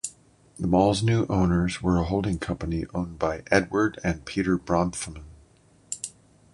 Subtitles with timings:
[0.57, 5.23] The mall's new owners were a holding company owned by Edward and Peter Bronfman.